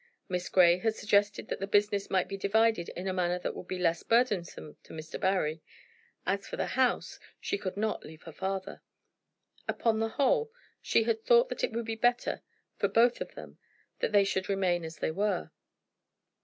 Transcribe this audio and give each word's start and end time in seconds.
Miss 0.27 0.49
Grey 0.49 0.79
had 0.79 0.95
suggested 0.95 1.47
that 1.49 1.59
the 1.59 1.67
business 1.67 2.09
might 2.09 2.27
be 2.27 2.35
divided 2.35 2.89
in 2.95 3.07
a 3.07 3.13
manner 3.13 3.37
that 3.37 3.55
would 3.55 3.67
be 3.67 3.77
less 3.77 4.01
burdensome 4.01 4.75
to 4.81 4.93
Mr. 4.93 5.19
Barry. 5.21 5.61
As 6.25 6.47
for 6.47 6.57
the 6.57 6.65
house, 6.73 7.19
she 7.39 7.55
could 7.59 7.77
not 7.77 8.03
leave 8.03 8.23
her 8.23 8.31
father. 8.31 8.81
Upon 9.67 9.99
the 9.99 10.09
whole, 10.09 10.49
she 10.81 11.03
had 11.03 11.23
thought 11.23 11.49
that 11.49 11.63
it 11.63 11.71
would 11.73 11.85
be 11.85 11.93
better 11.95 12.41
for 12.77 12.87
both 12.87 13.21
of 13.21 13.35
them 13.35 13.59
that 13.99 14.11
they 14.11 14.23
should 14.23 14.49
remain 14.49 14.83
as 14.83 14.97
they 14.97 15.11
were. 15.11 15.51